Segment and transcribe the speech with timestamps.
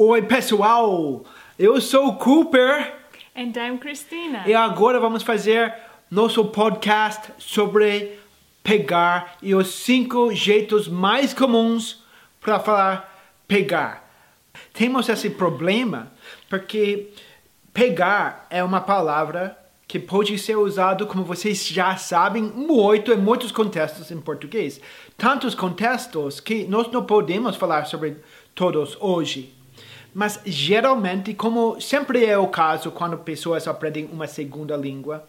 [0.00, 1.24] Oi, pessoal!
[1.58, 2.94] Eu sou o Cooper
[3.34, 4.44] And I'm Christina.
[4.46, 5.74] e agora vamos fazer
[6.08, 8.16] nosso podcast sobre
[8.62, 12.04] pegar e os cinco jeitos mais comuns
[12.40, 14.08] para falar pegar.
[14.72, 16.12] Temos esse problema
[16.48, 17.08] porque
[17.74, 19.58] pegar é uma palavra
[19.88, 24.80] que pode ser usado, como vocês já sabem, muito em muitos contextos em português.
[25.16, 28.18] Tantos contextos que nós não podemos falar sobre
[28.54, 29.57] todos hoje.
[30.14, 35.26] Mas geralmente, como sempre é o caso quando pessoas aprendem uma segunda língua,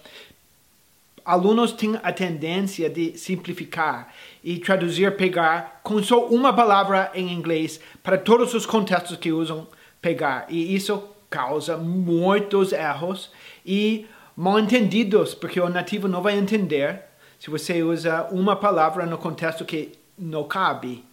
[1.25, 4.13] alunos têm a tendência de simplificar
[4.43, 9.67] e traduzir pegar com só uma palavra em inglês para todos os contextos que usam
[10.01, 10.45] pegar.
[10.49, 13.31] E isso causa muitos erros
[13.65, 17.03] e mal entendidos, porque o nativo não vai entender
[17.39, 21.03] se você usa uma palavra no contexto que não cabe.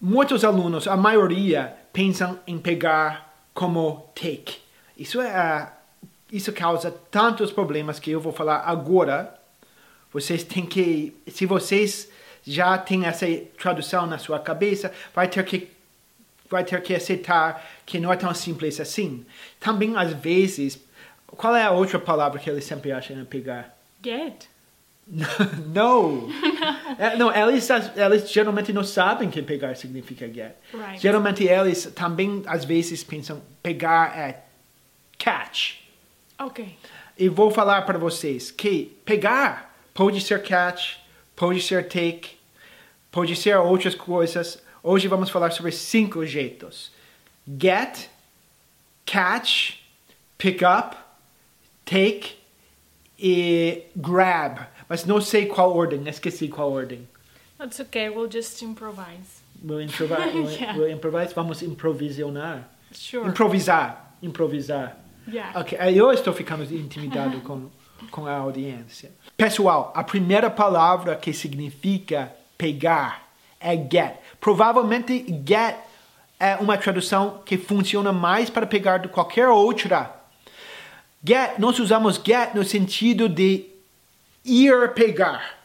[0.00, 4.56] Muitos alunos, a maioria, pensam em pegar como take.
[4.98, 5.72] Isso é
[6.30, 9.32] isso causa tantos problemas que eu vou falar agora.
[10.12, 12.10] Vocês têm que, se vocês
[12.44, 15.72] já têm essa tradução na sua cabeça, vai ter que
[16.50, 19.24] vai ter que aceitar que não é tão simples assim.
[19.60, 20.78] Também às vezes,
[21.26, 23.76] qual é a outra palavra que eles sempre acham em pegar?
[24.02, 24.46] Get.
[25.72, 26.28] não.
[26.98, 30.56] É, não, eles, eles geralmente não sabem que pegar significa get.
[30.72, 30.98] Right.
[30.98, 34.44] Geralmente eles também às vezes pensam pegar é
[35.18, 35.76] catch.
[36.40, 36.76] Okay.
[37.18, 40.96] E vou falar para vocês que pegar pode ser catch,
[41.36, 42.36] pode ser take,
[43.10, 44.62] pode ser outras coisas.
[44.82, 46.90] Hoje vamos falar sobre cinco jeitos:
[47.60, 48.08] get,
[49.06, 49.74] catch,
[50.36, 50.96] pick up,
[51.84, 52.36] take
[53.18, 54.66] e grab.
[54.88, 57.08] Mas não sei qual ordem, esqueci qual ordem.
[57.58, 58.08] That's okay.
[58.10, 59.42] We'll just improvise.
[59.62, 60.76] We'll improvise, we'll, Yeah.
[60.76, 61.32] we'll improvise.
[61.34, 62.68] Vamos improvisionar.
[62.92, 63.26] Sure.
[63.28, 64.96] Improvisar, improvisar.
[65.26, 65.58] yeah.
[65.58, 67.70] Ok, eu estou ficando intimidado com,
[68.10, 69.10] com a audiência.
[69.36, 73.28] Pessoal, a primeira palavra que significa pegar
[73.60, 74.16] é get.
[74.40, 75.76] Provavelmente get
[76.38, 80.12] é uma tradução que funciona mais para pegar do que qualquer outra.
[81.26, 83.64] Get, nós usamos get no sentido de
[84.44, 85.58] ir pegar.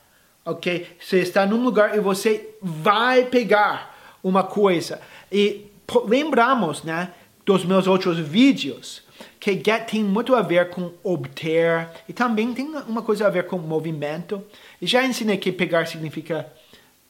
[0.46, 0.88] Ok?
[1.00, 5.00] Você está num lugar e você vai pegar uma coisa.
[5.32, 5.66] E
[6.08, 7.12] lembramos, né,
[7.46, 9.04] dos meus outros vídeos,
[9.40, 13.48] que get tem muito a ver com obter e também tem uma coisa a ver
[13.48, 14.44] com movimento.
[14.82, 16.52] E já ensinei que pegar significa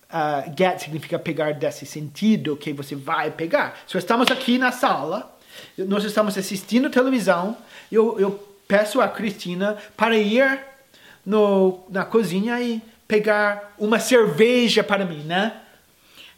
[0.09, 3.79] ah, get significa pegar desse sentido que você vai pegar.
[3.87, 5.37] Se estamos aqui na sala,
[5.77, 7.55] nós estamos assistindo televisão,
[7.91, 10.68] eu, eu peço a Cristina para ir
[11.29, 15.53] no, na cozinha e pegar uma cerveja para mim, né?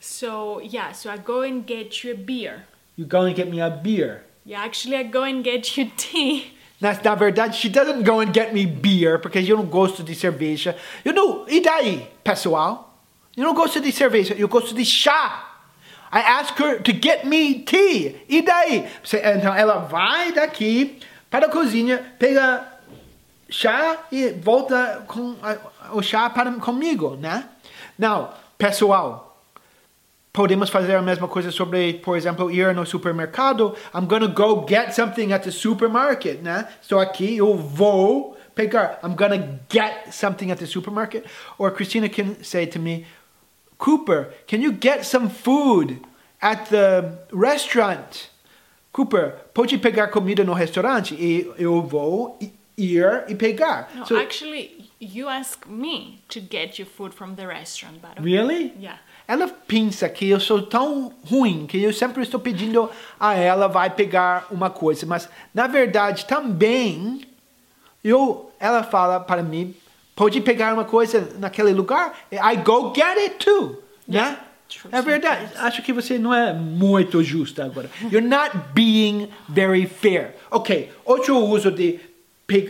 [0.02, 0.92] So yeah.
[0.92, 2.66] So I go and get you a beer.
[2.98, 4.24] You go and get me a beer.
[4.46, 4.66] Yeah.
[4.66, 6.52] Actually, I go and get you tea.
[6.82, 10.14] Na, na verdade, she doesn't go and get me beer, porque eu não gosto de
[10.14, 10.76] cerveja.
[11.06, 12.98] Eu não, e daí, pessoal?
[13.38, 15.48] Eu não gosto de cerveja, eu gosto de chá.
[16.12, 18.16] I ask her to get me tea.
[18.28, 18.86] E daí?
[19.38, 22.68] Então ela vai daqui para a cozinha, pega
[23.52, 25.36] chá e volta com
[25.92, 27.48] o chá para comigo, né?
[28.00, 29.32] Não, pessoal,
[30.34, 33.76] Podemos fazer a mesma coisa sobre, por exemplo, ir no supermercado.
[33.94, 36.70] I'm gonna go get something at the supermarket, né?
[36.82, 38.98] Estou aqui, eu vou pegar.
[39.04, 41.26] I'm gonna get something at the supermarket.
[41.58, 43.06] Or Christina can say to me,
[43.78, 46.00] Cooper, can you get some food
[46.42, 48.30] at the restaurant?
[48.94, 51.14] Cooper, pode pegar comida no restaurante?
[51.14, 52.40] E eu vou
[52.78, 53.90] ir e pegar.
[53.96, 58.24] No, So- actually, you ask me to get you food from the restaurant, but okay.
[58.24, 58.74] Really?
[58.80, 59.00] Yeah.
[59.28, 62.90] Ela pensa que eu sou tão ruim que eu sempre estou pedindo
[63.20, 67.22] a ela vai pegar uma coisa, mas na verdade também
[68.04, 69.74] eu ela fala para mim
[70.16, 74.38] pode pegar uma coisa naquele lugar, I go get it too, né?
[74.68, 75.50] true, É verdade.
[75.58, 77.90] Acho que você não é muito justa agora.
[78.12, 80.36] You're not being very fair.
[80.50, 82.00] Ok, outro uso de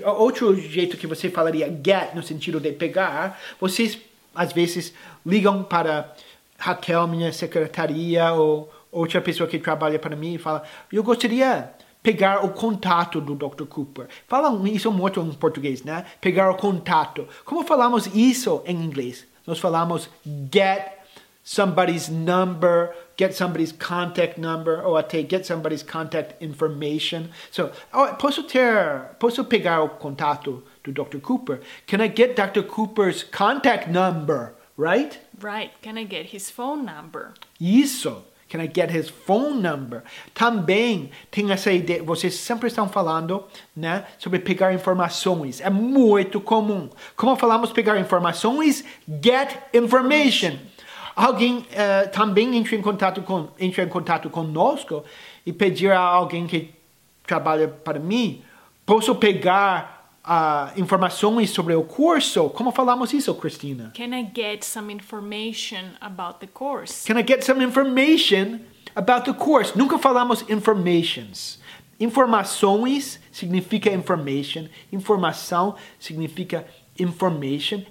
[0.05, 3.97] outro jeito que você falaria get no sentido de pegar, vocês
[4.33, 4.93] às vezes
[5.25, 6.13] ligam para
[6.57, 11.71] Raquel, minha secretaria, ou outra pessoa que trabalha para mim e fala, eu gostaria
[12.03, 13.65] pegar o contato do Dr.
[13.65, 14.07] Cooper.
[14.27, 16.05] Falam isso muito em português, né?
[16.19, 17.27] Pegar o contato.
[17.45, 19.27] Como falamos isso em inglês?
[19.45, 20.09] Nós falamos
[20.51, 20.99] get
[21.43, 27.29] somebody's number, get somebody's contact number, ou até get somebody's contact information.
[27.51, 31.19] So, oh, posso ter, posso pegar o contato do Dr.
[31.19, 31.59] Cooper?
[31.85, 32.63] Can I get Dr.
[32.63, 35.19] Cooper's contact number, right?
[35.39, 35.71] Right.
[35.83, 37.33] Can I get his phone number?
[37.59, 38.23] Isso.
[38.49, 40.03] Can I get his phone number?
[40.33, 45.61] Também tem essa ideia, vocês sempre estão falando, né, sobre pegar informações.
[45.61, 46.89] É muito comum.
[47.15, 48.83] Como falamos pegar informações?
[49.23, 50.57] Get information.
[51.15, 55.03] Alguém uh, também entra em contato com entra em contato conosco
[55.45, 56.73] e pedir a alguém que
[57.25, 58.41] trabalha para mim,
[58.85, 62.49] posso pegar uh, informações sobre o curso.
[62.49, 63.91] Como falamos isso, Cristina?
[63.95, 67.05] Can I get some information about the course?
[67.05, 68.59] Can I get some information
[68.95, 69.77] about the course?
[69.77, 71.59] Nunca falamos informations.
[71.99, 76.80] Informações significa information, informação significa information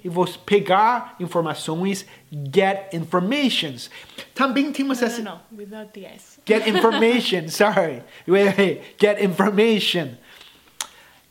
[0.05, 2.07] e vou pegar informações,
[2.55, 3.91] get informations.
[4.35, 6.41] Também temos essa no, without the S.
[6.47, 8.03] get information, sorry.
[8.27, 10.17] Wait, wait, get information.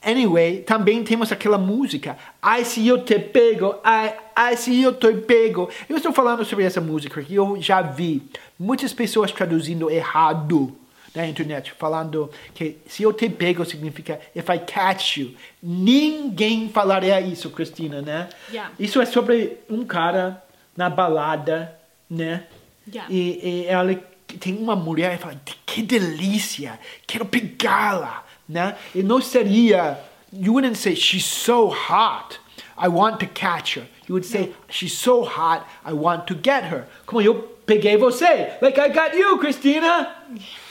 [0.01, 5.13] Anyway, também temos aquela música, Ai se eu te pego, ai, ai se eu te
[5.13, 5.69] pego.
[5.89, 8.23] Eu estou falando sobre essa música que eu já vi
[8.57, 10.73] muitas pessoas traduzindo errado
[11.15, 15.35] na internet, falando que se eu te pego significa if I catch you.
[15.61, 18.29] Ninguém falaria isso, Cristina, né?
[18.49, 18.73] Yeah.
[18.79, 20.43] Isso é sobre um cara
[20.75, 21.75] na balada,
[22.09, 22.45] né?
[22.87, 23.11] Yeah.
[23.11, 23.95] E, e ela
[24.39, 28.75] tem uma mulher e fala, que delícia, quero pegá-la, né?
[28.93, 29.99] E não seria,
[30.31, 32.39] you wouldn't say, she's so hot,
[32.77, 33.85] I want to catch her.
[34.07, 36.85] You would say, she's so hot, I want to get her.
[37.05, 37.35] Como eu
[37.65, 40.15] peguei você, like I got you, Christina.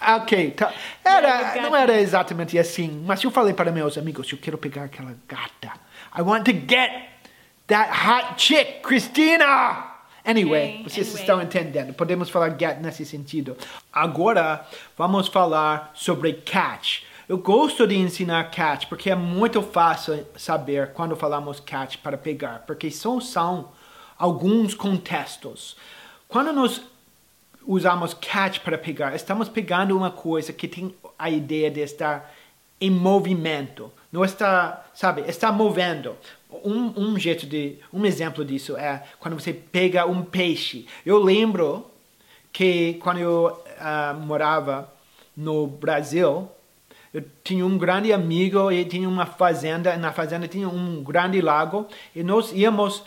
[0.00, 0.72] Ok, tá.
[1.04, 4.56] Era, you got não era exatamente assim, mas eu falei para meus amigos, eu quero
[4.56, 5.72] pegar aquela gata.
[6.16, 6.90] I want to get
[7.66, 9.84] that hot chick, Christina.
[10.24, 11.20] Anyway, Okay, vocês anyway.
[11.22, 11.94] estão entendendo.
[11.94, 13.56] Podemos falar get nesse sentido.
[13.92, 14.66] Agora,
[14.96, 17.02] vamos falar sobre catch.
[17.28, 22.64] Eu gosto de ensinar catch porque é muito fácil saber quando falamos catch para pegar,
[22.66, 23.70] porque são, são
[24.18, 25.76] alguns contextos.
[26.26, 26.82] Quando nós
[27.66, 32.32] usamos catch para pegar, estamos pegando uma coisa que tem a ideia de estar
[32.80, 33.92] em movimento.
[34.10, 36.16] Não está, sabe, está movendo.
[36.64, 40.86] Um, um jeito de, um exemplo disso é quando você pega um peixe.
[41.04, 41.90] Eu lembro
[42.52, 44.92] que quando eu ah, morava
[45.36, 46.48] no Brasil,
[47.12, 49.96] eu tinha um grande amigo e tinha uma fazenda.
[49.96, 53.02] Na fazenda tinha um grande lago e nós íamos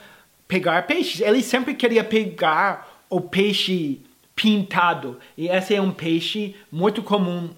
[0.48, 1.22] pegar peixes.
[1.22, 4.02] Ele sempre queria pegar o peixe
[4.36, 5.20] pintado.
[5.38, 7.50] E esse é um peixe muito comum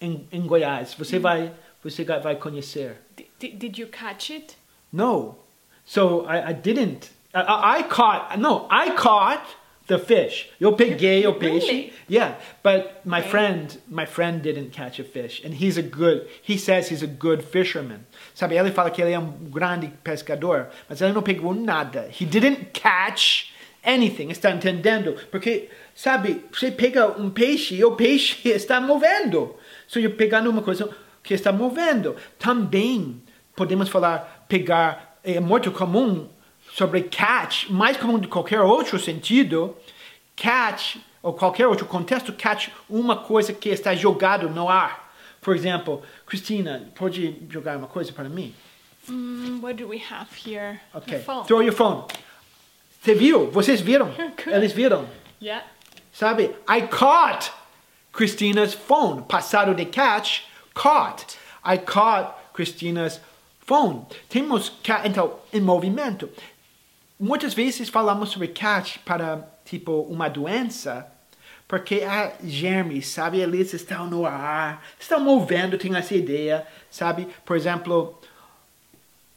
[0.00, 0.94] em, em Goiás.
[0.98, 2.96] Você vai, você vai conhecer.
[3.16, 4.56] D- d- did you catch it?
[4.92, 5.36] No.
[5.84, 7.10] So I, I didn't.
[7.34, 8.38] I- I, I caught.
[8.38, 9.42] No, I caught
[9.88, 10.48] the fish.
[10.60, 11.66] Eu peguei o peixe.
[11.66, 11.92] Really?
[12.08, 13.28] Yeah, but my Okay.
[13.30, 16.26] friend, my friend didn't catch a fish, and he's a good.
[16.42, 18.00] He says he's a good fisherman.
[18.34, 18.54] Sabe?
[18.56, 22.08] Ele fala que ele é um grande pescador, mas ele não pegou nada.
[22.20, 23.50] He didn't catch
[23.84, 24.30] anything.
[24.30, 25.14] Está entendendo?
[25.30, 26.44] Porque sabe?
[26.52, 29.56] Você pega um peixe e o peixe está movendo.
[29.86, 30.88] So you're pegando uma coisa
[31.22, 32.16] que está movendo.
[32.38, 33.22] Também
[33.54, 36.28] podemos falar pegar é muito comum
[36.74, 39.76] sobre catch, mais comum de qualquer outro sentido.
[40.34, 45.12] Catch ou qualquer outro contexto, catch uma coisa que está jogado no ar.
[45.40, 48.54] Por exemplo, Cristina, pode jogar uma coisa para mim?
[49.08, 50.80] Mm, what do we have here?
[50.94, 51.16] Ok.
[51.16, 51.46] A phone.
[51.46, 52.06] Throw your phone.
[53.02, 53.50] Você viu?
[53.50, 54.14] Vocês viram?
[54.46, 55.08] Eles viram?
[55.42, 55.66] Yeah.
[56.12, 56.54] Sabe?
[56.68, 57.50] I caught
[58.12, 59.22] Christina's phone.
[59.22, 61.36] Passado de catch, caught.
[61.64, 63.20] I caught Christina's
[63.66, 64.06] phone.
[64.28, 66.30] Temos catch, então, em movimento.
[67.18, 71.04] Muitas vezes falamos sobre catch para, tipo, uma doença,
[71.66, 73.40] porque há germes, sabe?
[73.40, 77.26] Eles estão no ar, estão movendo, tem essa ideia, sabe?
[77.44, 78.16] Por exemplo,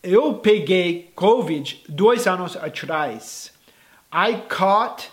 [0.03, 3.54] eu peguei Covid dois anos atrás.
[4.17, 5.09] I caught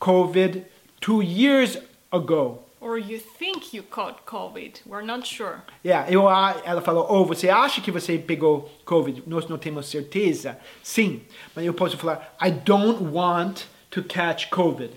[0.00, 0.62] COVID
[1.00, 1.76] two years
[2.12, 2.60] ago.
[2.80, 4.86] Or you think you caught COVID.
[4.86, 5.62] We're not sure.
[5.82, 6.28] Yeah, eu,
[6.64, 9.24] ela falou, oh, você acha que você pegou COVID?
[9.26, 10.56] Nós não temos certeza.
[10.84, 11.22] Sim,
[11.56, 14.90] mas eu posso falar, I don't want to catch COVID.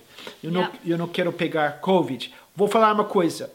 [0.44, 0.80] Eu, não, Yeah.
[0.86, 2.32] eu não quero pegar COVID.
[2.56, 3.52] Vou falar uma coisa.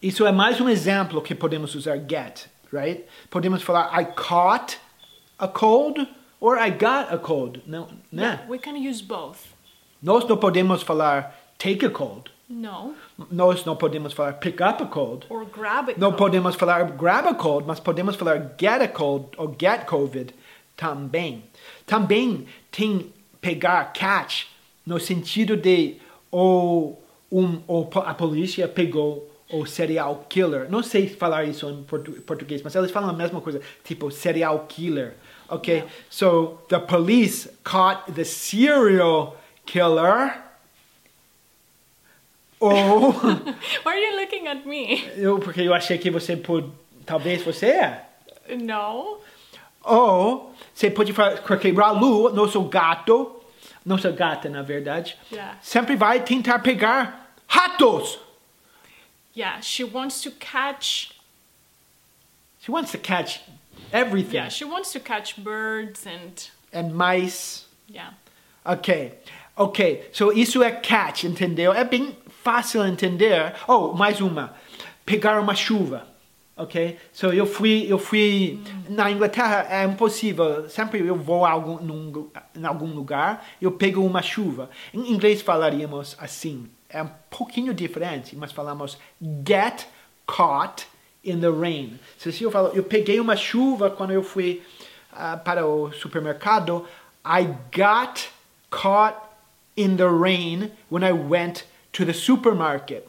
[0.00, 3.04] Isso é mais um exemplo que podemos usar get, right?
[3.28, 4.78] Podemos falar, I caught
[5.38, 6.06] a cold
[6.40, 7.62] or I got a cold.
[7.66, 8.44] Não, né?
[8.48, 9.38] We can use both.
[10.02, 12.30] Nós não podemos falar take a cold.
[12.48, 12.94] No.
[13.30, 15.26] Nós não podemos falar pick up a cold.
[15.28, 16.00] Or grab it.
[16.00, 20.34] Não podemos falar grab a cold, mas podemos falar get a cold ou get COVID
[20.76, 21.44] também.
[21.86, 24.46] Também tem pegar catch
[24.84, 25.96] no sentido de
[26.30, 30.70] ou, um, ou a polícia pegou o serial killer.
[30.70, 34.64] Não sei falar isso em portu- português, mas eles falam a mesma coisa, tipo serial
[34.68, 35.14] killer.
[35.50, 35.78] Okay?
[35.78, 35.88] Yeah.
[36.08, 40.34] So the police caught the serial killer.
[42.62, 43.12] Ou oh.
[43.84, 45.02] Why are you looking at me?
[45.16, 46.70] eu oh, porque eu achei que você pode,
[47.06, 48.04] talvez você é.
[48.58, 49.18] No.
[49.82, 53.42] Ou você pode falar porque Ralu, nosso gato,
[53.84, 55.56] nossa gata na verdade, Yeah.
[55.62, 58.18] sempre vai tentar pegar ratos.
[59.34, 61.12] Yeah, she wants to catch.
[62.60, 63.40] She wants to catch
[63.92, 64.36] everything.
[64.36, 66.32] Yeah, she wants to catch birds and
[66.72, 67.64] And mice.
[67.88, 68.10] yeah.
[68.64, 69.12] Ok,
[69.56, 70.08] ok.
[70.12, 71.72] So isso é catch, entendeu?
[71.72, 73.54] É bem fácil entender.
[73.66, 74.54] Oh, mais uma.
[75.04, 76.06] Pegar uma chuva.
[76.56, 76.98] Ok?
[77.10, 80.68] So eu fui, eu fui na Inglaterra é impossível.
[80.68, 84.68] Sempre eu vou a algum, num, em algum lugar, eu pego uma chuva.
[84.92, 86.68] Em inglês falaríamos assim.
[86.90, 88.98] É um pouquinho diferente, mas falamos
[89.46, 89.86] get
[90.26, 90.86] caught
[91.24, 91.98] in the rain.
[92.18, 94.62] So, se eu falo, eu peguei uma chuva quando eu fui
[95.12, 96.86] ah, para o supermercado,
[97.24, 97.44] I
[97.76, 98.28] got
[98.70, 99.16] caught
[99.76, 103.06] in the rain when I went to the supermarket.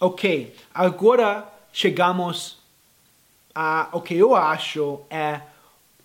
[0.00, 2.56] Ok, agora chegamos
[3.54, 5.40] a o que eu acho é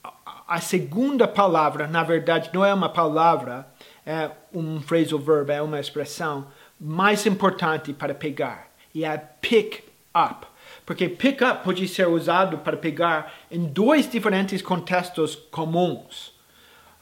[0.03, 3.65] a- a segunda palavra, na verdade não é uma palavra,
[4.05, 6.47] é um phrasal verb, é uma expressão
[6.79, 9.83] mais importante para pegar, e é pick
[10.15, 10.45] up.
[10.87, 16.31] Porque pick up pode ser usado para pegar em dois diferentes contextos comuns.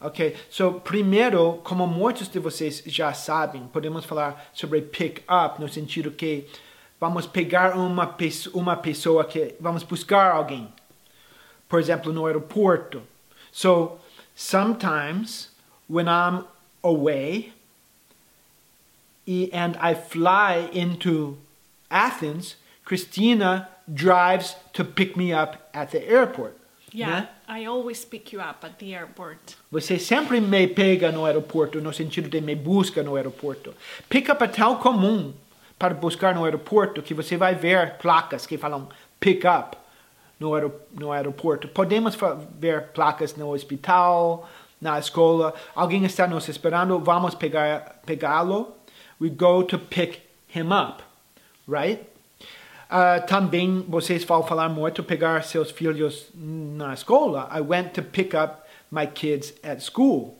[0.00, 5.68] Ok, so primeiro, como muitos de vocês já sabem, podemos falar sobre pick up no
[5.68, 6.48] sentido que
[7.00, 8.12] vamos pegar uma,
[8.52, 10.66] uma pessoa que vamos buscar alguém,
[11.68, 13.04] por exemplo, no aeroporto.
[13.52, 14.00] So
[14.34, 15.50] sometimes
[15.88, 16.44] when I'm
[16.82, 17.52] away
[19.52, 21.38] and I fly into
[21.88, 26.56] Athens, Christina drives to pick me up at the airport.
[26.92, 27.28] Yeah, né?
[27.48, 29.56] I always pick you up at the airport.
[29.70, 33.74] Você sempre me pega no aeroporto, no sentido de me busca no aeroporto.
[34.08, 35.32] Pick up é tão comum
[35.78, 38.88] para buscar no aeroporto que você vai ver placas que falam
[39.20, 39.76] pick up
[40.40, 41.68] no, aero, no aeroporto.
[41.68, 42.16] Podemos
[42.58, 44.48] ver placas no hospital,
[44.80, 45.54] na escola.
[45.74, 48.74] Alguém está nos esperando, vamos pegá-lo.
[49.20, 51.02] We go to pick him up,
[51.66, 52.15] right?
[52.88, 57.48] Ah, também vocês vão falar muito pegar seus filhos na escola.
[57.52, 60.38] I went to pick up my kids at school.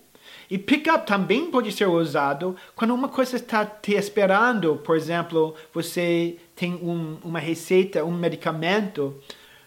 [0.48, 4.76] E pick up também pode ser usado quando uma coisa está te esperando.
[4.76, 9.20] Por exemplo, você tem um, uma receita, um medicamento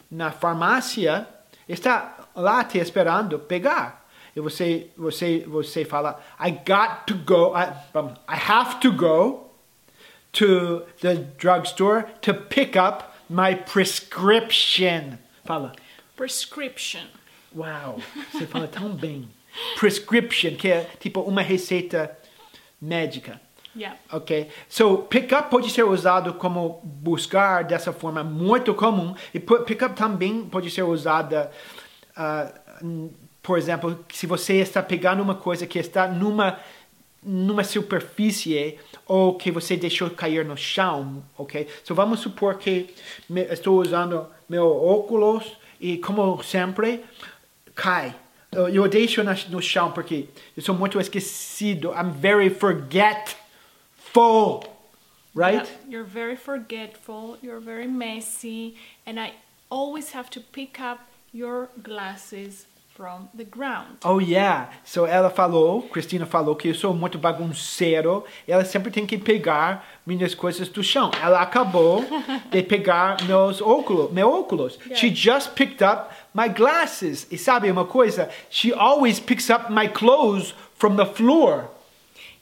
[0.09, 1.27] na farmácia,
[1.67, 4.05] está lá te esperando pegar.
[4.33, 7.73] E você, você, você fala, I got to go, I,
[8.29, 9.48] I have to go
[10.33, 15.17] to the drugstore to pick up my prescription.
[15.45, 15.71] Fala.
[16.15, 17.05] Prescription.
[17.55, 17.99] Uau,
[18.31, 19.27] você fala tão bem.
[19.79, 22.15] Prescription, que é tipo uma receita
[22.81, 23.39] médica.
[23.75, 23.97] Yeah.
[24.11, 24.49] Ok?
[24.67, 29.15] So, pick up pode ser usado como buscar dessa forma muito comum.
[29.33, 31.51] E pick up também pode ser usada,
[32.81, 36.59] n- por exemplo, se você está pegando uma coisa que está numa
[37.21, 41.67] numa superfície ou que você deixou cair no chão, ok?
[41.83, 42.93] So vamos supor que
[43.51, 47.03] estou usando meu óculos e como sempre
[47.75, 48.15] cai.
[48.51, 51.91] Eu, deixo no chão porque eu sou muito esquecido.
[51.91, 53.37] I'm very forgetful,
[55.35, 55.67] right?
[55.67, 59.33] Yeah, you're very forgetful, you're very messy, and I
[59.69, 62.65] always have to pick up your glasses
[62.99, 63.97] from the ground.
[64.03, 64.67] Oh yeah.
[64.83, 68.25] So ela falou, Cristina falou que eu sou muito bagunceiro.
[68.45, 71.09] Ela sempre tem que pegar minhas coisas do chão.
[71.23, 72.03] Ela acabou
[72.51, 74.77] de pegar meus óculos, meu óculos.
[74.95, 77.25] She just picked up my glasses.
[77.31, 78.29] E sabe uma coisa?
[78.49, 81.69] She always picks up my clothes from the floor.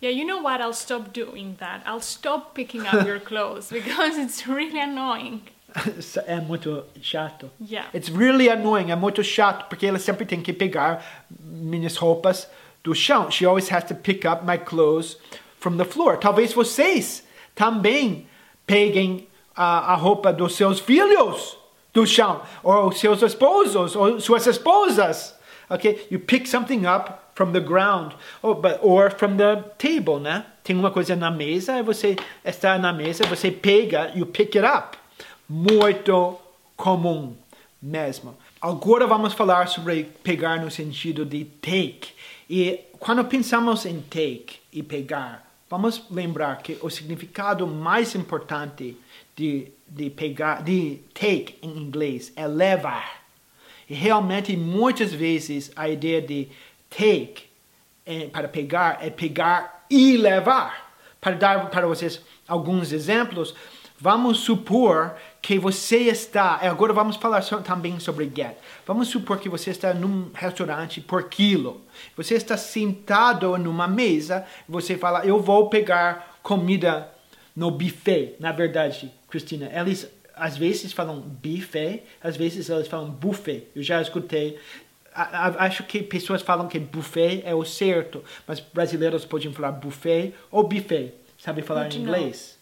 [0.02, 0.60] Yeah, you know what?
[0.60, 1.84] I'll stop doing that.
[1.86, 5.42] I'll stop picking up your clothes because it's really annoying.
[6.25, 7.50] é muito chato.
[7.59, 7.89] Yeah.
[7.93, 11.03] It's really annoying, é muito chato, porque ela sempre tem que pegar
[11.39, 12.50] minhas roupas
[12.83, 13.29] do chão.
[13.29, 15.17] She always has to pick up my clothes
[15.59, 16.17] from the floor.
[16.17, 17.24] Talvez vocês
[17.55, 18.27] também
[18.65, 21.57] peguem a, a roupa dos seus filhos
[21.93, 25.36] do chão, ou seus esposos, ou suas esposas.
[25.69, 30.45] Okay, you pick something up from the ground, or, but, or from the table, né?
[30.63, 34.65] Tem uma coisa na mesa, e você está na mesa, você pega, you pick it
[34.65, 34.97] up
[35.48, 36.38] muito
[36.75, 37.36] comum
[37.82, 38.36] mesmo.
[38.62, 42.10] Agora vamos falar sobre pegar no sentido de take.
[42.50, 48.98] E quando pensamos em take e pegar, vamos lembrar que o significado mais importante
[49.36, 53.24] de, de pegar, de take em inglês é levar.
[53.89, 56.48] E realmente muitas vezes a ideia de
[56.89, 57.46] take
[58.06, 60.88] eh, para pegar é pegar e levar.
[61.20, 63.54] para dar para vocês alguns exemplos,
[64.00, 66.56] vamos supor que você está.
[66.62, 68.58] Agora vamos falar também sobre get.
[68.86, 71.82] Vamos supor que você está num restaurante por quilo.
[72.16, 74.46] Você está sentado numa mesa.
[74.68, 77.12] Você fala: Eu vou pegar comida
[77.56, 78.36] no buffet.
[78.39, 83.68] Na verdade, Cristina, eles às vezes falam buffet, às vezes eles falam buffet.
[83.75, 84.58] Eu já escutei.
[85.13, 90.63] Acho que pessoas falam que buffet é o certo, mas brasileiros podem falar buffet ou
[90.68, 91.16] buffet.
[91.39, 92.57] Sabe falar em inglês?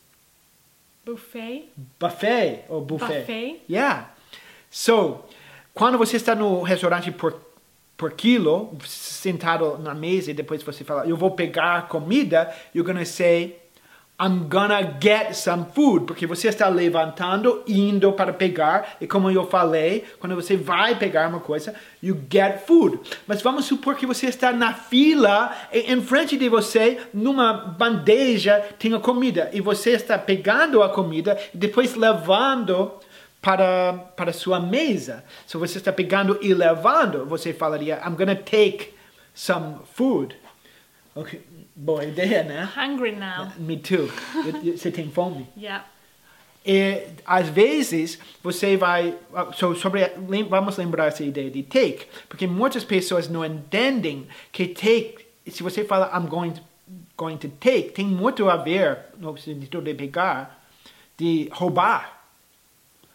[1.06, 1.70] Buffet.
[2.00, 3.20] Buffet ou buffet?
[3.20, 3.62] Buffet.
[3.70, 4.10] Yeah.
[4.72, 5.24] So,
[5.74, 7.40] quando você está no restaurante por,
[7.96, 13.06] por quilo, sentado na mesa e depois você fala, eu vou pegar comida, you're gonna
[13.06, 13.60] say,
[14.18, 19.46] I'm gonna get some food, porque você está levantando, indo para pegar, e como eu
[19.46, 22.98] falei, quando você vai pegar uma coisa, you get food.
[23.28, 28.62] Mas vamos supor que você está na fila, e em frente de você, numa bandeja,
[28.80, 32.94] tem a comida, e você está pegando a comida, e depois levando
[33.42, 35.26] para, para sua mesa.
[35.46, 38.94] Se você está pegando e levando, você falaria, I'm gonna take
[39.34, 40.38] some food.
[41.14, 41.55] Okay.
[41.76, 42.70] Boa ideia, né?
[42.78, 43.52] Hungry now.
[43.58, 44.10] Me too.
[44.78, 45.46] Você tem fome?
[45.58, 45.86] Yeah.
[46.66, 49.16] E às vezes você vai
[49.54, 50.10] so, sobre
[50.50, 55.18] vamos lembrar essa ideia de take, porque muitas pessoas não entendem que take,
[55.48, 56.62] se você fala I'm going to,
[57.16, 60.66] going to take, tem muito a ver no sentido de pegar,
[61.18, 62.24] de roubar.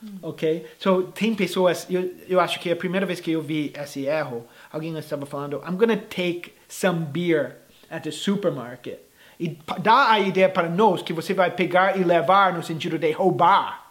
[0.03, 0.19] Hum.
[0.23, 0.67] Ok?
[0.79, 4.05] So, tem pessoas, eu, eu acho que é a primeira vez que eu vi esse
[4.05, 7.57] erro, alguém estava falando, I'm gonna take some beer
[7.91, 9.01] at the supermarket.
[9.39, 13.11] E dá a ideia para nós que você vai pegar e levar no sentido de
[13.13, 13.91] roubar.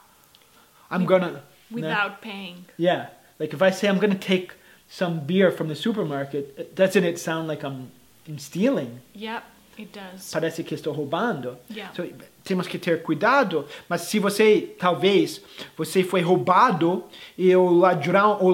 [0.91, 1.43] I'm gonna.
[1.71, 2.17] Without né?
[2.21, 2.65] paying.
[2.77, 3.09] Yeah.
[3.39, 4.53] Like if I say I'm gonna take
[4.87, 7.91] some beer from the supermarket, doesn't it sound like I'm,
[8.27, 9.01] I'm stealing?
[9.13, 9.43] Yep,
[9.77, 10.31] it does.
[10.31, 11.57] Parece que estou roubando.
[11.69, 11.91] Yeah.
[11.93, 12.07] So,
[12.43, 15.41] temos que ter cuidado, mas se você, talvez,
[15.77, 17.03] você foi roubado
[17.37, 18.51] e o ladrão ou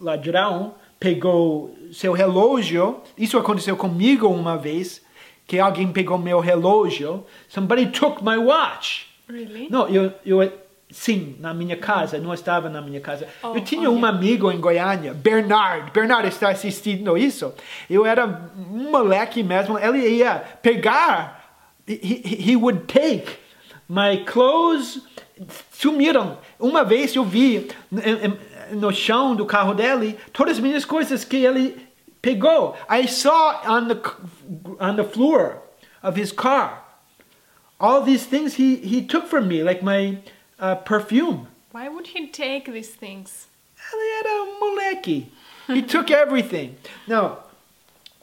[0.00, 3.00] ladrão pegou seu relógio.
[3.16, 5.02] Isso aconteceu comigo uma vez,
[5.46, 7.24] que alguém pegou meu relógio.
[7.48, 9.06] Somebody took my watch.
[9.28, 9.68] Really?
[9.70, 10.52] Não, eu, eu
[10.90, 13.26] sim, na minha casa, não estava na minha casa.
[13.42, 14.16] Oh, eu tinha oh, um yeah.
[14.16, 15.90] amigo em Goiânia, Bernard.
[15.90, 17.52] Bernard está assistindo isso.
[17.88, 19.78] Eu era um moleque mesmo.
[19.78, 21.56] Ele ia pegar,
[21.88, 23.36] he, he would take
[23.88, 25.02] my clothes.
[25.72, 26.38] Sumiram.
[26.60, 27.68] Uma vez eu vi
[28.72, 31.86] no chão do carro dele todas as minhas coisas que ele
[32.20, 32.76] pegou.
[32.88, 34.00] I saw on the
[34.80, 35.58] on the floor
[36.02, 36.82] of his car
[37.82, 40.18] all these things he he took from me, like my
[40.60, 41.48] uh, perfume.
[41.72, 43.48] Why would he take these things?
[43.92, 45.26] Ele era um moleque.
[45.66, 46.76] He took everything.
[47.08, 47.38] Now,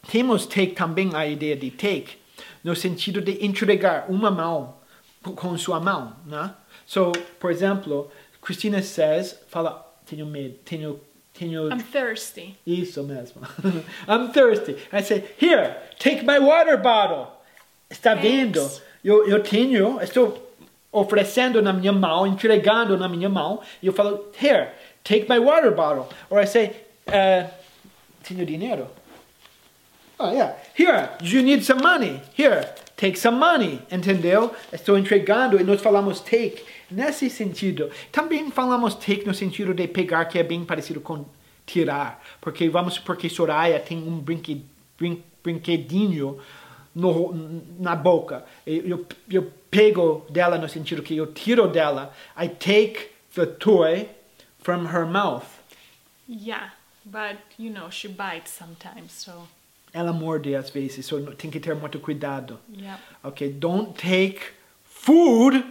[0.08, 2.18] temos take também a ideia de take
[2.64, 4.76] no sentido de entregar uma mão
[5.36, 6.54] com sua mão, né?
[6.86, 8.10] So, por exemplo,
[8.42, 11.00] Christina says, fala, tenho medo, tenho
[11.34, 12.58] tenho I'm thirsty.
[12.66, 13.42] Isso mesmo.
[14.08, 14.78] I'm thirsty.
[14.92, 17.28] I say, here, take my water bottle.
[17.90, 18.22] Está Thanks.
[18.24, 18.82] vendo?
[19.04, 20.54] Eu, eu tenho, estou
[20.92, 24.70] oferecendo na minha mão, entregando na minha mão, e eu falo, here,
[25.04, 26.10] take my water bottle.
[26.30, 26.76] Or I say,
[27.08, 27.50] uh,
[28.24, 28.88] tenho dinheiro?
[30.20, 30.56] Oh, yeah.
[30.76, 32.22] Here, you need some money.
[32.36, 33.82] Here, take some money.
[33.90, 34.54] Entendeu?
[34.74, 37.90] Estou entregando e nós falamos take nesse sentido.
[38.12, 41.26] Também falamos take no sentido de pegar, que é bem parecido com
[41.66, 42.22] tirar.
[42.42, 46.40] Porque vamos supor que Soraya tem um brin, brinquedinho
[46.96, 48.46] no, na boca.
[48.66, 52.14] Eu, eu pego dela no sentido que eu tiro dela.
[52.38, 54.08] I take the toy
[54.60, 55.46] from her mouth.
[56.28, 56.74] Yeah,
[57.06, 59.48] but you know, she bites sometimes, so.
[59.92, 62.60] Ela morde às vezes, so tem que ter muito cuidado.
[62.72, 63.00] Yeah.
[63.24, 64.40] Okay, don't take
[64.84, 65.66] food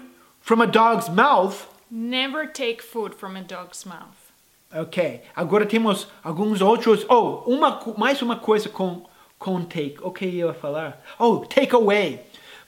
[0.48, 1.66] from a dog's mouth.
[1.90, 4.32] Never take food from a dog's mouth.
[4.74, 7.04] Ok, agora temos alguns outros.
[7.10, 9.04] Oh, uma, mais uma coisa com,
[9.38, 9.98] com take.
[10.00, 11.02] O que eu ia falar?
[11.18, 12.20] Oh, take away.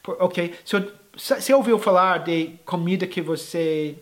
[0.07, 3.97] Ok, so, você ouviu falar de comida que você.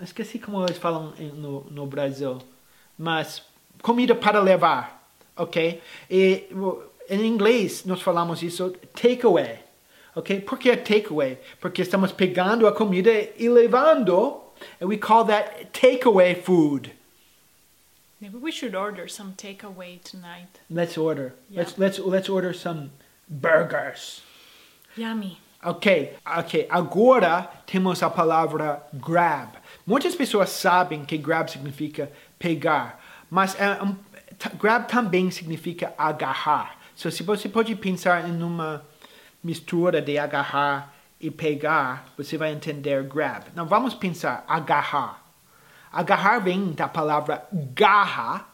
[0.00, 2.38] Esqueci como eles falam no, no Brasil.
[2.98, 3.42] Mas
[3.82, 5.06] comida para levar.
[5.36, 5.82] Ok?
[6.10, 6.48] E
[7.10, 9.69] em inglês nós falamos isso take away.
[10.16, 10.40] Ok?
[10.40, 11.38] Por que take away?
[11.60, 14.42] Porque estamos pegando a comida e levando.
[14.80, 16.92] And we call that takeaway food.
[18.20, 20.60] Maybe we should order some takeaway tonight.
[20.68, 21.32] Let's order.
[21.48, 21.60] Yeah.
[21.60, 22.90] Let's let's let's order some
[23.28, 24.20] burgers.
[24.96, 25.38] Yummy.
[25.62, 26.66] Ok, ok.
[26.70, 29.56] Agora temos a palavra grab.
[29.86, 32.98] Muitas pessoas sabem que grab significa pegar,
[33.30, 33.96] mas é um,
[34.58, 36.76] grab também significa agarrar.
[36.94, 38.84] So, se você pode pensar em uma
[39.42, 43.44] mistura de agarrar e pegar, você vai entender grab.
[43.54, 45.22] Não, vamos pensar agarrar.
[45.92, 48.46] Agarrar vem da palavra garra,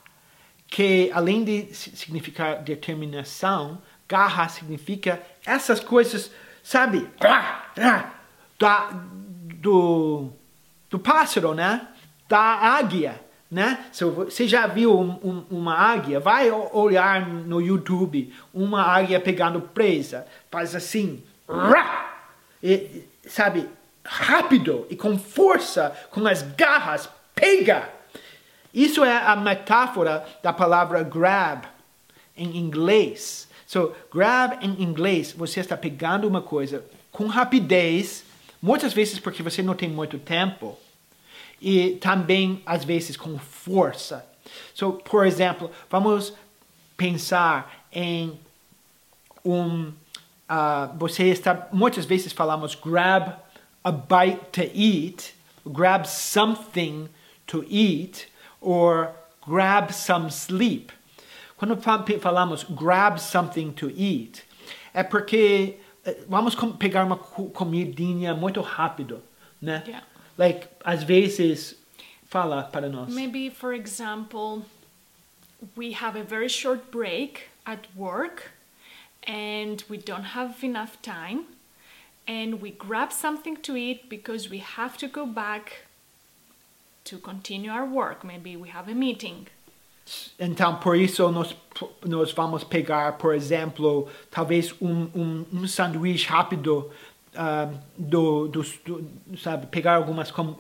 [0.67, 6.31] que além de significar determinação, garra significa essas coisas,
[6.63, 7.09] sabe?
[8.59, 10.33] Da, do,
[10.91, 11.89] do pássaro, né?
[12.29, 13.87] Da águia, né?
[13.93, 19.61] Se você já viu um, um, uma águia, vai olhar no YouTube uma águia pegando
[19.61, 21.23] presa, faz assim,
[22.63, 23.69] e, sabe?
[24.05, 27.89] Rápido e com força, com as garras, pega.
[28.73, 31.67] Isso é a metáfora da palavra grab
[32.37, 33.49] em inglês.
[33.67, 38.25] So, grab em inglês, você está pegando uma coisa com rapidez,
[38.61, 40.79] muitas vezes porque você não tem muito tempo,
[41.61, 44.27] e também às vezes com força.
[44.75, 46.33] So, por exemplo, vamos
[46.97, 48.39] pensar em
[49.45, 49.93] um.
[50.49, 51.69] Uh, você está.
[51.73, 53.35] Muitas vezes falamos grab
[53.83, 55.35] a bite to eat,
[55.67, 57.09] grab something
[57.47, 58.29] to eat,
[58.61, 59.11] or
[59.47, 60.93] grab some sleep.
[61.57, 61.77] Quando
[62.21, 64.45] falamos grab something to eat,
[64.93, 69.23] é porque eh, vamos pegar uma comidinha muito rápido,
[69.61, 69.83] né?
[69.87, 70.07] Yeah.
[70.39, 71.75] Like, às vezes,
[72.27, 73.09] fala para nós.
[73.09, 74.65] Maybe, for example,
[75.75, 78.51] we have a very short break at work
[79.27, 81.47] and we don't have enough time
[82.29, 85.87] and we grab something to eat because we have to go back
[87.05, 88.25] to continue our work.
[88.25, 89.47] Maybe we have a meeting.
[90.39, 91.55] Então, por isso, nós,
[92.05, 96.91] nós vamos pegar, por exemplo, talvez um, um, um sanduíche rápido
[97.37, 100.55] uh, do, do, do, sabe, pegar algumas com,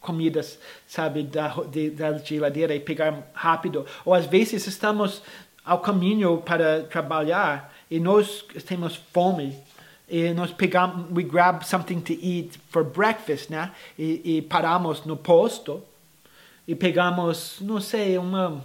[0.00, 3.86] comidas, sabe, da, de, da geladeira e pegar rápido.
[4.04, 5.22] Ou às vezes estamos
[5.64, 9.56] ao caminho para trabalhar e nós temos fome
[10.08, 13.72] e nós pegamos, we grab something to eat for breakfast, né?
[13.98, 15.82] E, e paramos no posto
[16.68, 18.62] e pegamos, não sei, uma,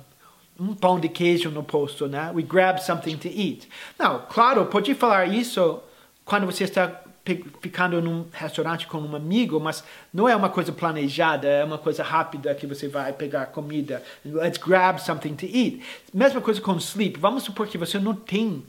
[0.60, 2.32] um pão de queijo no posto, né?
[2.34, 3.70] We grab something to eat.
[3.98, 5.82] Não, claro, pode falar isso
[6.30, 7.02] quando você está
[7.60, 12.04] ficando num restaurante com um amigo, mas não é uma coisa planejada, é uma coisa
[12.04, 14.04] rápida que você vai pegar comida.
[14.24, 15.82] Let's grab something to eat.
[16.14, 17.20] Mesma coisa com sleep.
[17.20, 18.64] Vamos supor que você não tem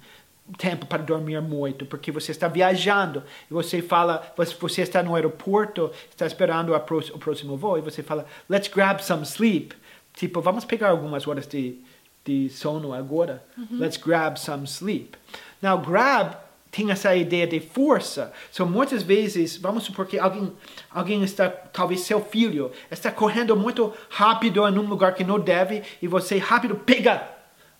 [0.56, 5.90] tempo para dormir muito, porque você está viajando e você fala, você está no aeroporto,
[6.08, 9.74] está esperando o próximo voo e você fala, let's grab some sleep.
[10.14, 11.78] Tipo, vamos pegar algumas horas de,
[12.24, 13.44] de sono agora.
[13.56, 13.78] Uhum.
[13.78, 15.16] Let's grab some sleep.
[15.62, 18.32] Now, grab tem essa ideia de força.
[18.52, 20.52] Então, muitas vezes, vamos supor que alguém,
[20.90, 25.82] alguém está, talvez seu filho, está correndo muito rápido em um lugar que não deve
[26.00, 27.28] e você rápido pega,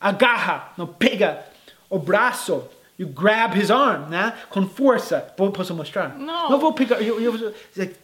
[0.01, 1.45] agarra, não pega
[1.89, 4.35] o braço, you grab his arm, né?
[4.51, 5.21] Com força.
[5.37, 6.19] Posso mostrar?
[6.19, 6.51] Não.
[6.51, 7.01] Não vou pegar.
[7.01, 7.97] Eu, eu, eu, like,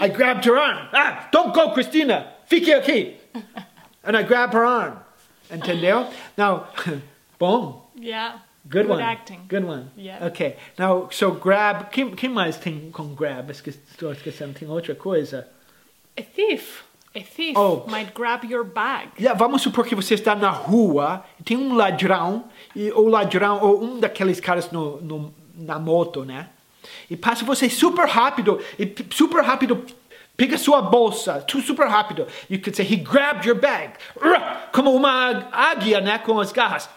[0.00, 0.88] I grabbed her arm.
[0.92, 2.26] Ah, don't go, Christina.
[2.46, 3.18] Fique aqui.
[4.04, 4.98] And I grab her arm.
[5.50, 6.08] Entendeu?
[6.36, 6.68] Now,
[7.38, 7.90] bom.
[7.96, 8.45] Yeah.
[8.68, 9.02] Good, Good one.
[9.02, 9.40] acting.
[9.48, 9.90] Good one.
[9.96, 10.26] Yeah.
[10.26, 10.56] Okay.
[10.78, 11.90] Now, so grab.
[11.90, 13.50] Quem, quem mais tem com grab?
[13.50, 14.54] Estou esquecendo.
[14.58, 15.46] Tem outra coisa.
[16.18, 16.82] A thief.
[17.14, 17.84] A thief Oh.
[17.88, 19.08] might grab your bag.
[19.18, 23.60] Yeah, vamos supor que você está na rua e tem um ladrão, e o ladrão,
[23.62, 26.48] ou um daqueles caras no, no, na moto, né?
[27.08, 29.84] E passa você super rápido, e super rápido
[30.36, 32.26] pega sua bolsa, tu super rápido.
[32.50, 33.94] You could say, he grabbed your bag.
[34.72, 36.18] Como uma águia, né?
[36.18, 36.88] Com as garras.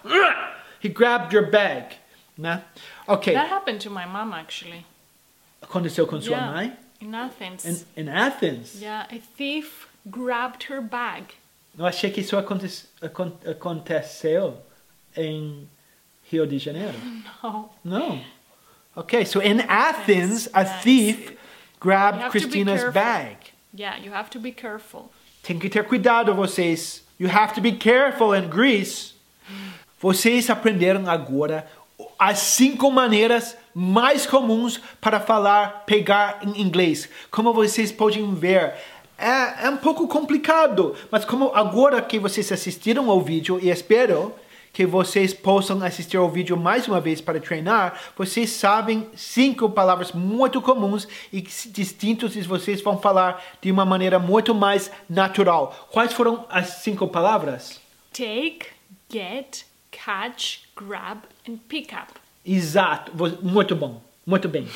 [0.81, 1.95] He grabbed your bag,
[2.37, 2.63] né?
[3.07, 4.85] Ok, That happened to my mom actually.
[5.61, 6.51] aconteceu com sua yeah.
[6.51, 6.77] mãe?
[7.01, 7.65] In Athens.
[7.65, 8.81] In, in Athens?
[8.81, 11.35] Yeah, a thief grabbed her bag.
[11.77, 12.67] Eu achei que isso aconte,
[13.01, 14.57] acon- aconteceu
[15.15, 15.67] em
[16.29, 16.97] Rio de Janeiro.
[17.41, 17.69] No.
[17.83, 18.21] No.
[18.97, 21.37] Okay, so in Athens, a thief
[21.79, 23.37] grabbed have to be Christina's bag.
[23.73, 25.11] Yeah, you have to be careful.
[25.41, 27.01] Tem que ter cuidado, vocês.
[27.17, 29.13] You have to be careful in Greece.
[29.99, 31.67] Vocês aprenderam agora
[32.17, 37.09] as cinco maneiras mais comuns para falar pegar em inglês.
[37.29, 38.73] Como vocês podem ver,
[39.17, 44.33] é, é um pouco complicado, mas como agora que vocês assistiram ao vídeo e espero
[44.71, 50.11] que vocês possam assistir ao vídeo mais uma vez para treinar, vocês sabem cinco palavras
[50.11, 55.87] muito comuns e distintos e vocês vão falar de uma maneira muito mais natural.
[55.91, 57.81] Quais foram as cinco palavras?
[58.13, 58.67] Take,
[59.11, 62.13] get, catch, grab, and pick up.
[62.45, 64.67] Exato, muito bom, muito bem.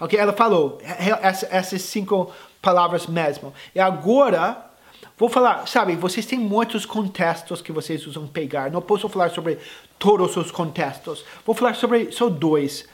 [0.00, 3.54] Ok, ela falou essas cinco palavras mesmo.
[3.74, 4.70] E agora
[5.16, 8.68] Vou falar, sabe, vocês têm muitos contextos que vocês usam pegar.
[8.68, 9.58] Não posso falar sobre
[9.96, 11.24] todos os contextos.
[11.46, 12.88] Vou falar sobre só dois.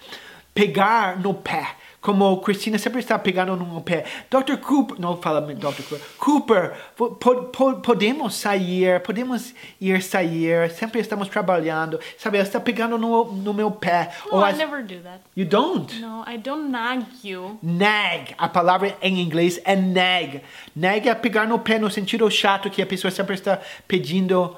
[0.52, 4.04] Pegar no pé como Cristina sempre está pegando no pé.
[4.30, 4.56] Dr.
[4.56, 5.82] Cooper, não fala Dr.
[5.82, 7.10] Cooper, Cooper, po,
[7.46, 13.52] po, podemos sair, podemos ir sair, sempre estamos trabalhando, sabe, ela está pegando no, no
[13.52, 14.10] meu pé.
[14.30, 15.20] No, I as, never do that.
[15.36, 16.00] You don't?
[16.00, 17.58] No, I don't nag you.
[17.62, 20.42] Nag, a palavra em inglês é nag.
[20.74, 24.56] Nag é pegar no pé no sentido chato que a pessoa sempre está pedindo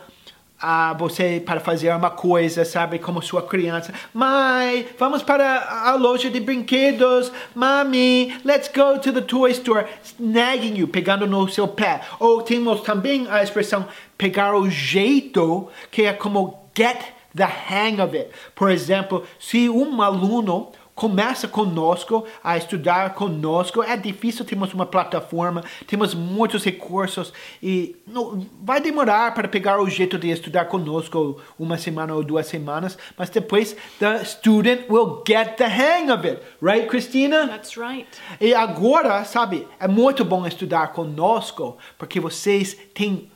[0.62, 3.92] a você para fazer uma coisa, sabe, como sua criança.
[4.14, 7.33] Mãe, vamos para a loja de brinquedos.
[7.53, 9.87] Mami, let's go to the toy store.
[10.20, 12.03] Nagging you, pegando no seu pé.
[12.20, 17.03] Ou temos também a expressão pegar o jeito, que é como get
[17.35, 18.31] the hang of it.
[18.55, 23.83] Por exemplo, se um aluno começa conosco a estudar conosco.
[23.83, 29.88] É difícil, temos uma plataforma, temos muitos recursos e não, vai demorar para pegar o
[29.88, 35.57] jeito de estudar conosco uma semana ou duas semanas, mas depois the student will get
[35.57, 37.48] the hang of it, right, Christina?
[37.48, 38.07] That's right.
[38.40, 43.31] E agora, sabe, é muito bom estudar conosco porque vocês têm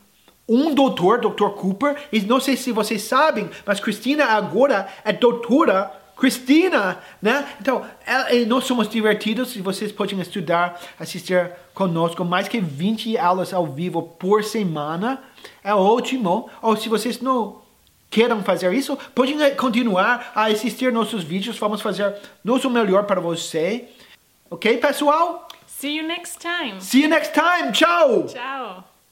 [0.48, 1.48] um doutor, Dr.
[1.56, 7.46] Cooper, e não sei se vocês sabem, mas Cristina agora é doutora Cristina, né?
[7.60, 13.52] Então, ela, nós somos divertidos e vocês podem estudar, assistir conosco mais que 20 aulas
[13.52, 15.22] ao vivo por semana.
[15.62, 16.50] É ótimo.
[16.62, 17.60] Ou se vocês não
[18.10, 21.58] queiram fazer isso, podem continuar a assistir nossos vídeos.
[21.58, 23.88] Vamos fazer nosso melhor para você.
[24.50, 25.46] Ok, pessoal?
[25.66, 26.80] See you next time.
[26.80, 27.72] See you next time.
[27.72, 28.24] Tchau.
[28.24, 28.95] Tchau.